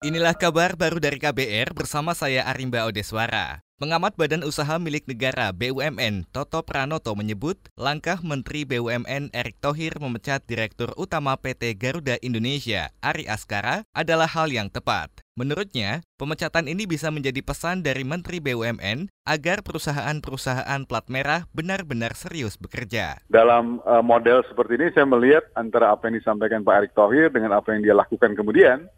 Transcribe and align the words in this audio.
Inilah 0.00 0.32
kabar 0.32 0.80
baru 0.80 0.96
dari 0.96 1.20
KBR 1.20 1.76
bersama 1.76 2.16
saya 2.16 2.48
Arimba 2.48 2.88
Odeswara. 2.88 3.60
Pengamat 3.76 4.16
Badan 4.16 4.48
Usaha 4.48 4.80
Milik 4.80 5.04
Negara 5.04 5.52
BUMN 5.52 6.24
Toto 6.32 6.64
Pranoto 6.64 7.12
menyebut 7.12 7.60
langkah 7.76 8.16
Menteri 8.24 8.64
BUMN 8.64 9.28
Erick 9.36 9.60
Thohir 9.60 10.00
memecat 10.00 10.40
Direktur 10.48 10.96
Utama 10.96 11.36
PT 11.36 11.76
Garuda 11.76 12.16
Indonesia 12.24 12.88
Ari 13.04 13.28
Askara 13.28 13.84
adalah 13.92 14.24
hal 14.24 14.48
yang 14.48 14.72
tepat. 14.72 15.12
Menurutnya, 15.36 16.00
pemecatan 16.16 16.68
ini 16.68 16.88
bisa 16.88 17.12
menjadi 17.12 17.44
pesan 17.44 17.84
dari 17.84 18.00
Menteri 18.00 18.40
BUMN 18.40 19.12
agar 19.28 19.60
perusahaan-perusahaan 19.60 20.80
plat 20.88 21.06
merah 21.12 21.44
benar-benar 21.52 22.16
serius 22.16 22.56
bekerja. 22.56 23.20
Dalam 23.28 23.84
uh, 23.84 24.00
model 24.00 24.48
seperti 24.48 24.80
ini 24.80 24.96
saya 24.96 25.04
melihat 25.04 25.44
antara 25.60 25.92
apa 25.92 26.08
yang 26.08 26.16
disampaikan 26.20 26.64
Pak 26.64 26.76
Erick 26.80 26.92
Thohir 26.96 27.28
dengan 27.28 27.52
apa 27.52 27.76
yang 27.76 27.84
dia 27.84 27.92
lakukan 27.92 28.32
kemudian 28.32 28.88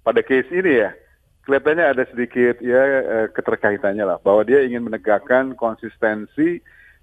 pada 0.00 0.20
case 0.24 0.48
ini 0.50 0.84
ya 0.86 0.90
kelihatannya 1.44 1.86
ada 1.96 2.04
sedikit 2.12 2.60
ya 2.62 2.82
eh, 3.02 3.26
keterkaitannya 3.32 4.04
lah 4.04 4.18
bahwa 4.20 4.44
dia 4.44 4.62
ingin 4.62 4.86
menegakkan 4.86 5.56
konsistensi 5.56 6.60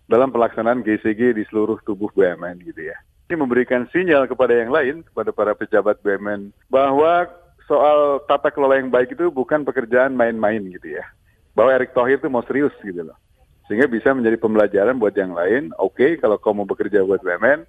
dalam 0.08 0.32
pelaksanaan 0.32 0.88
GCG 0.88 1.36
di 1.36 1.44
seluruh 1.52 1.84
tubuh 1.84 2.08
BUMN 2.16 2.64
gitu 2.64 2.88
ya. 2.88 2.98
Ini 3.28 3.36
memberikan 3.36 3.92
sinyal 3.92 4.23
kepada 4.23 4.56
yang 4.56 4.72
lain, 4.72 5.04
kepada 5.04 5.36
para 5.36 5.52
pejabat 5.52 6.00
BUMN 6.00 6.56
bahwa 6.72 7.28
soal 7.68 8.23
tata 8.23 8.48
kelola 8.48 8.80
yang 8.80 8.88
baik 8.88 9.12
itu 9.12 9.28
bukan 9.28 9.68
pekerjaan 9.68 10.16
main-main 10.16 10.64
gitu 10.72 10.95
ya. 10.95 11.04
Bahwa 11.52 11.76
Erick 11.76 11.92
Thohir 11.92 12.23
itu 12.23 12.32
mau 12.32 12.45
serius 12.48 12.72
gitu 12.80 13.04
loh. 13.04 13.20
Sehingga 13.68 13.92
bisa 13.92 14.16
menjadi 14.16 14.40
pembelajaran 14.40 14.95
buat 14.95 15.12
yang 15.20 15.36
lain. 15.36 15.76
Oke, 15.76 16.00
okay, 16.00 16.12
kalau 16.16 16.40
kau 16.40 16.56
mau 16.56 16.64
bekerja 16.64 17.04
buat 17.04 17.20
BUMN, 17.20 17.68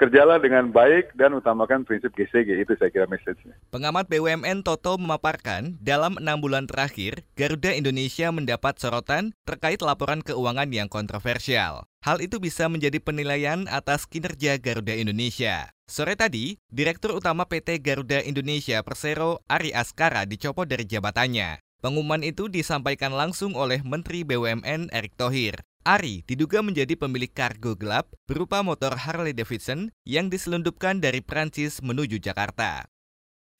kerjalah 0.00 0.40
dengan 0.40 0.72
baik 0.72 1.12
dan 1.12 1.36
utamakan 1.36 1.84
prinsip 1.84 2.16
GCG 2.16 2.64
itu 2.64 2.72
saya 2.80 2.88
kira 2.88 3.04
message-nya. 3.04 3.52
Pengamat 3.68 4.08
BUMN 4.08 4.64
Toto 4.64 4.96
memaparkan 4.96 5.76
dalam 5.76 6.16
enam 6.16 6.40
bulan 6.40 6.64
terakhir 6.64 7.28
Garuda 7.36 7.76
Indonesia 7.76 8.32
mendapat 8.32 8.80
sorotan 8.80 9.36
terkait 9.44 9.84
laporan 9.84 10.24
keuangan 10.24 10.72
yang 10.72 10.88
kontroversial. 10.88 11.84
Hal 12.00 12.24
itu 12.24 12.40
bisa 12.40 12.64
menjadi 12.72 12.96
penilaian 12.96 13.68
atas 13.68 14.08
kinerja 14.08 14.56
Garuda 14.56 14.96
Indonesia. 14.96 15.68
Sore 15.84 16.16
tadi, 16.16 16.56
Direktur 16.72 17.12
Utama 17.12 17.44
PT 17.44 17.84
Garuda 17.84 18.24
Indonesia 18.24 18.80
Persero 18.80 19.44
Ari 19.52 19.76
Askara 19.76 20.24
dicopot 20.24 20.64
dari 20.64 20.88
jabatannya. 20.88 21.60
Pengumuman 21.84 22.24
itu 22.24 22.48
disampaikan 22.48 23.12
langsung 23.12 23.52
oleh 23.56 23.84
Menteri 23.84 24.24
BUMN 24.24 24.92
Erick 24.92 25.16
Thohir. 25.16 25.60
Ari 25.80 26.28
diduga 26.28 26.60
menjadi 26.60 26.92
pemilik 26.92 27.32
kargo 27.32 27.72
gelap 27.72 28.12
berupa 28.28 28.60
motor 28.60 29.00
Harley 29.00 29.32
Davidson 29.32 29.88
yang 30.04 30.28
diselundupkan 30.28 31.00
dari 31.00 31.24
Prancis 31.24 31.80
menuju 31.80 32.20
Jakarta. 32.20 32.84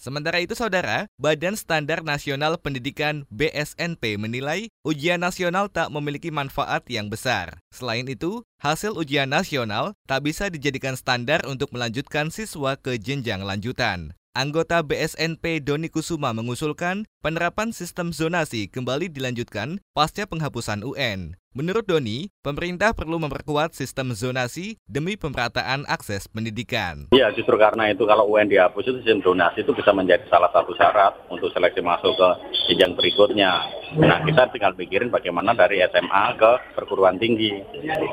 Sementara 0.00 0.40
itu, 0.40 0.52
saudara, 0.56 1.08
Badan 1.20 1.56
Standar 1.56 2.00
Nasional 2.04 2.60
Pendidikan 2.60 3.28
BSNP 3.28 4.16
menilai 4.16 4.72
ujian 4.80 5.20
nasional 5.20 5.68
tak 5.72 5.92
memiliki 5.92 6.32
manfaat 6.32 6.88
yang 6.88 7.12
besar. 7.12 7.60
Selain 7.68 8.08
itu, 8.08 8.44
hasil 8.64 8.96
ujian 8.96 9.28
nasional 9.28 9.92
tak 10.04 10.24
bisa 10.24 10.48
dijadikan 10.48 10.96
standar 10.96 11.44
untuk 11.44 11.72
melanjutkan 11.72 12.32
siswa 12.32 12.80
ke 12.80 12.96
jenjang 12.96 13.44
lanjutan. 13.44 14.16
Anggota 14.30 14.86
BSNP 14.86 15.58
Doni 15.58 15.90
Kusuma 15.90 16.30
mengusulkan 16.30 17.02
penerapan 17.18 17.74
sistem 17.74 18.14
zonasi 18.14 18.70
kembali 18.70 19.10
dilanjutkan 19.10 19.82
pasca 19.90 20.22
penghapusan 20.22 20.86
UN. 20.86 21.34
Menurut 21.50 21.82
Doni, 21.82 22.30
pemerintah 22.38 22.94
perlu 22.94 23.18
memperkuat 23.18 23.74
sistem 23.74 24.14
zonasi 24.14 24.78
demi 24.86 25.18
pemerataan 25.18 25.82
akses 25.90 26.30
pendidikan. 26.30 27.10
Ya, 27.10 27.34
justru 27.34 27.58
karena 27.58 27.90
itu 27.90 28.06
kalau 28.06 28.30
UN 28.30 28.46
dihapus 28.46 28.86
itu 28.86 29.02
sistem 29.02 29.18
zonasi 29.18 29.66
itu 29.66 29.74
bisa 29.74 29.90
menjadi 29.90 30.22
salah 30.30 30.54
satu 30.54 30.78
syarat 30.78 31.26
untuk 31.26 31.50
seleksi 31.50 31.82
masuk 31.82 32.14
ke 32.14 32.28
jenjang 32.70 32.94
berikutnya. 32.94 33.66
Nah, 33.98 34.22
kita 34.22 34.46
tinggal 34.54 34.78
pikirin 34.78 35.10
bagaimana 35.10 35.58
dari 35.58 35.82
SMA 35.90 36.38
ke 36.38 36.78
perguruan 36.78 37.18
tinggi. 37.18 37.50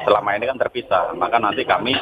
Selama 0.01 0.33
ini 0.33 0.49
kan 0.49 0.57
terpisah, 0.57 1.13
maka 1.13 1.37
nanti 1.37 1.61
kami 1.61 1.93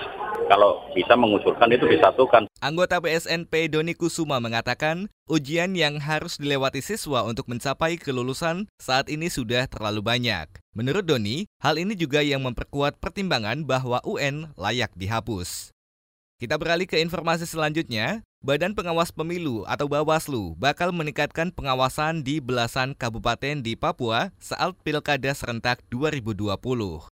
kalau 0.47 0.83
bisa 0.93 1.13
mengusulkan 1.17 1.69
itu 1.73 1.85
disatukan. 1.89 2.47
Anggota 2.59 3.01
BSNP 3.01 3.71
Doni 3.71 3.93
Kusuma 3.97 4.37
mengatakan, 4.39 5.11
ujian 5.27 5.73
yang 5.73 5.97
harus 5.99 6.37
dilewati 6.37 6.79
siswa 6.83 7.25
untuk 7.25 7.47
mencapai 7.49 7.97
kelulusan 7.97 8.69
saat 8.77 9.07
ini 9.11 9.27
sudah 9.31 9.65
terlalu 9.65 10.03
banyak. 10.03 10.47
Menurut 10.75 11.07
Doni, 11.07 11.47
hal 11.63 11.79
ini 11.79 11.95
juga 11.95 12.19
yang 12.19 12.43
memperkuat 12.43 12.99
pertimbangan 12.99 13.63
bahwa 13.63 14.03
UN 14.03 14.51
layak 14.59 14.91
dihapus. 14.93 15.75
Kita 16.35 16.59
beralih 16.59 16.85
ke 16.85 16.99
informasi 16.99 17.47
selanjutnya. 17.47 18.19
Badan 18.45 18.77
Pengawas 18.77 19.09
Pemilu 19.09 19.65
atau 19.65 19.89
Bawaslu 19.89 20.53
bakal 20.61 20.93
meningkatkan 20.93 21.49
pengawasan 21.49 22.21
di 22.21 22.37
belasan 22.37 22.93
kabupaten 22.93 23.65
di 23.65 23.73
Papua 23.73 24.29
saat 24.37 24.77
Pilkada 24.85 25.33
serentak 25.33 25.81
2020. 25.89 26.53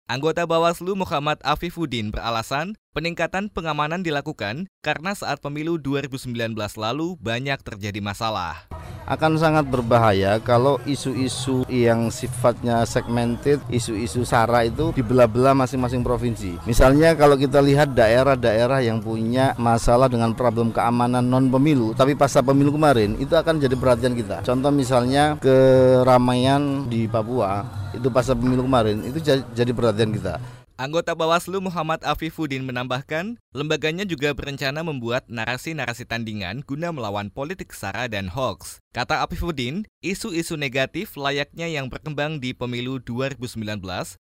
Anggota 0.07 0.47
Bawaslu 0.47 0.95
Muhammad 0.95 1.43
Afifuddin 1.43 2.15
beralasan 2.15 2.79
peningkatan 2.95 3.51
pengamanan 3.51 4.07
dilakukan 4.07 4.71
karena 4.79 5.19
saat 5.19 5.43
pemilu 5.43 5.83
2019 5.83 6.55
lalu 6.79 7.19
banyak 7.19 7.59
terjadi 7.67 7.99
masalah 7.99 8.71
akan 9.07 9.39
sangat 9.39 9.65
berbahaya 9.71 10.43
kalau 10.43 10.83
isu-isu 10.83 11.63
yang 11.71 12.11
sifatnya 12.11 12.83
segmented, 12.83 13.63
isu-isu 13.71 14.27
SARA 14.27 14.67
itu 14.67 14.91
dibelah-belah 14.91 15.55
masing-masing 15.55 16.03
provinsi. 16.03 16.59
Misalnya 16.67 17.15
kalau 17.15 17.39
kita 17.39 17.63
lihat 17.63 17.95
daerah-daerah 17.95 18.83
yang 18.83 18.99
punya 18.99 19.55
masalah 19.57 20.11
dengan 20.11 20.35
problem 20.35 20.75
keamanan 20.75 21.23
non 21.23 21.47
pemilu, 21.47 21.95
tapi 21.95 22.19
pasca 22.19 22.43
pemilu 22.43 22.75
kemarin 22.75 23.15
itu 23.23 23.33
akan 23.33 23.63
jadi 23.63 23.79
perhatian 23.79 24.19
kita. 24.19 24.43
Contoh 24.43 24.75
misalnya 24.75 25.39
keramaian 25.39 26.91
di 26.91 27.07
Papua 27.07 27.63
itu 27.95 28.11
pasca 28.11 28.35
pemilu 28.35 28.67
kemarin 28.67 29.07
itu 29.07 29.23
jadi 29.55 29.71
perhatian 29.71 30.11
kita. 30.11 30.66
Anggota 30.77 31.17
Bawaslu 31.17 31.65
Muhammad 31.65 32.05
Afifuddin 32.05 32.61
menambahkan, 32.69 33.41
lembaganya 33.57 34.05
juga 34.05 34.37
berencana 34.37 34.85
membuat 34.85 35.25
narasi-narasi 35.25 36.05
tandingan 36.05 36.61
guna 36.69 36.93
melawan 36.93 37.33
politik 37.33 37.73
sara 37.73 38.05
dan 38.13 38.29
hoax. 38.29 38.85
Kata 38.93 39.25
Afifuddin, 39.25 39.89
isu-isu 40.05 40.61
negatif 40.61 41.17
layaknya 41.17 41.65
yang 41.65 41.89
berkembang 41.89 42.45
di 42.45 42.53
pemilu 42.53 43.01
2019 43.01 43.57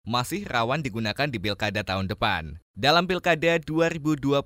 masih 0.09 0.42
rawan 0.50 0.82
digunakan 0.82 1.30
di 1.30 1.38
pilkada 1.38 1.86
tahun 1.86 2.09
depan. 2.09 2.58
Dalam 2.74 3.06
pilkada 3.06 3.62
2020, 3.62 4.42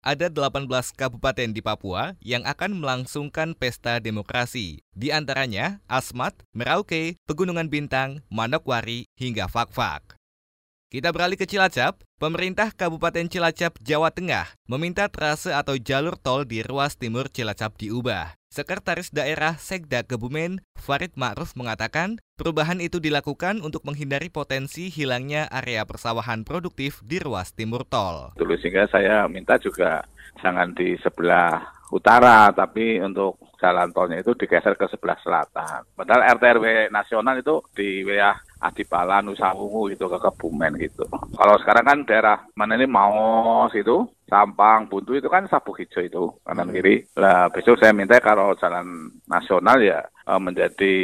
ada 0.00 0.26
18 0.32 0.96
kabupaten 0.96 1.48
di 1.52 1.60
Papua 1.60 2.16
yang 2.24 2.48
akan 2.48 2.80
melangsungkan 2.80 3.52
pesta 3.52 4.00
demokrasi. 4.00 4.80
Di 4.96 5.12
antaranya 5.12 5.84
Asmat, 5.84 6.32
Merauke, 6.56 7.20
Pegunungan 7.28 7.68
Bintang, 7.68 8.24
Manokwari, 8.32 9.04
hingga 9.20 9.52
Fakfak. 9.52 10.21
Kita 10.92 11.08
beralih 11.08 11.40
ke 11.40 11.48
Cilacap. 11.48 12.04
Pemerintah 12.20 12.68
Kabupaten 12.68 13.24
Cilacap, 13.24 13.80
Jawa 13.80 14.12
Tengah 14.12 14.44
meminta 14.68 15.08
trase 15.08 15.48
atau 15.48 15.80
jalur 15.80 16.20
tol 16.20 16.44
di 16.44 16.60
ruas 16.60 17.00
timur 17.00 17.32
Cilacap 17.32 17.80
diubah. 17.80 18.36
Sekretaris 18.52 19.08
Daerah 19.08 19.56
Sekda 19.56 20.04
Kebumen, 20.04 20.60
Farid 20.76 21.16
Ma'ruf 21.16 21.56
mengatakan, 21.56 22.20
perubahan 22.36 22.76
itu 22.84 23.00
dilakukan 23.00 23.64
untuk 23.64 23.88
menghindari 23.88 24.28
potensi 24.28 24.92
hilangnya 24.92 25.48
area 25.48 25.88
persawahan 25.88 26.44
produktif 26.44 27.00
di 27.00 27.16
ruas 27.24 27.56
timur 27.56 27.88
tol. 27.88 28.36
Dulu 28.36 28.52
sehingga 28.60 28.84
saya 28.92 29.24
minta 29.32 29.56
juga 29.56 30.04
jangan 30.44 30.76
di 30.76 31.00
sebelah 31.00 31.72
utara, 31.88 32.52
tapi 32.52 33.00
untuk 33.00 33.40
jalan 33.56 33.88
tolnya 33.96 34.20
itu 34.20 34.36
digeser 34.36 34.76
ke 34.76 34.84
sebelah 34.92 35.16
selatan. 35.24 35.88
Padahal 35.96 36.36
RT 36.36 36.44
RW 36.60 36.66
nasional 36.92 37.40
itu 37.40 37.64
di 37.72 38.04
wilayah 38.04 38.36
Adipala, 38.62 39.18
Nusa 39.18 39.50
Wungu 39.58 39.90
gitu 39.90 40.06
ke 40.06 40.22
Kebumen 40.22 40.78
gitu. 40.78 41.02
Kalau 41.34 41.58
sekarang 41.58 41.84
kan 41.84 41.98
daerah 42.06 42.36
mana 42.54 42.78
ini 42.78 42.86
mau 42.86 43.66
situ, 43.74 44.06
Sampang, 44.32 44.88
Buntu 44.88 45.12
itu 45.20 45.28
kan 45.28 45.44
sabuk 45.52 45.76
hijau 45.76 46.00
itu 46.00 46.24
kanan 46.40 46.72
hmm. 46.72 46.76
kiri. 46.80 46.94
Lah 47.20 47.52
besok 47.52 47.76
saya 47.76 47.92
minta 47.92 48.16
kalau 48.16 48.56
jalan 48.56 49.12
nasional 49.28 49.76
ya 49.84 50.00
eh, 50.08 50.40
menjadi 50.40 50.94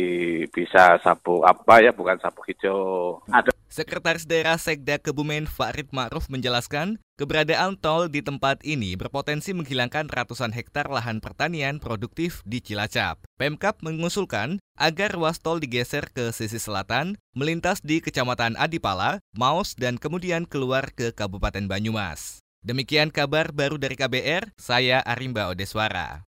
bisa 0.48 0.96
sabuk 1.04 1.44
apa 1.44 1.84
ya 1.84 1.92
bukan 1.92 2.16
sabuk 2.24 2.48
hijau. 2.48 3.20
Ada 3.28 3.52
Sekretaris 3.68 4.24
Daerah 4.24 4.56
Sekda 4.56 4.96
Kebumen 4.96 5.44
Farid 5.44 5.92
Ma'ruf 5.92 6.32
menjelaskan, 6.32 7.04
keberadaan 7.20 7.76
tol 7.76 8.08
di 8.08 8.24
tempat 8.24 8.64
ini 8.64 8.96
berpotensi 8.96 9.52
menghilangkan 9.52 10.08
ratusan 10.08 10.56
hektar 10.56 10.88
lahan 10.88 11.20
pertanian 11.20 11.76
produktif 11.76 12.40
di 12.48 12.64
Cilacap. 12.64 13.20
Pemkap 13.36 13.84
mengusulkan 13.84 14.56
agar 14.80 15.12
ruas 15.12 15.36
tol 15.44 15.60
digeser 15.60 16.08
ke 16.16 16.32
sisi 16.32 16.56
selatan, 16.56 17.20
melintas 17.36 17.84
di 17.84 18.00
Kecamatan 18.00 18.56
Adipala, 18.56 19.20
Maus, 19.36 19.76
dan 19.76 20.00
kemudian 20.00 20.48
keluar 20.48 20.88
ke 20.96 21.12
Kabupaten 21.12 21.68
Banyumas. 21.68 22.40
Demikian 22.58 23.14
kabar 23.14 23.54
baru 23.54 23.78
dari 23.78 23.94
KBR, 23.94 24.52
saya 24.58 24.98
Arimba 25.06 25.46
Odeswara. 25.46 26.27